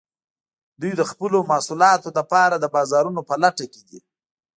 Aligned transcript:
دوی 0.81 0.93
د 0.97 1.01
خپلو 1.11 1.37
محصولاتو 1.49 2.09
لپاره 2.17 2.55
د 2.57 2.65
بازارونو 2.75 3.21
په 3.29 3.35
لټه 3.43 3.65
کې 3.73 3.81
دي 3.89 3.99